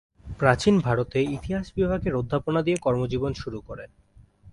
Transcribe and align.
প্রাচীন 0.39 0.75
ভারতে 0.79 1.19
ইতিহাস 1.37 1.65
বিভাগের 1.75 2.13
অধ্যাপনা 2.15 2.59
দিয়ে 2.61 2.77
কর্মজীবন 2.77 3.31
শুরু 3.33 3.59
করেন। 3.61 3.89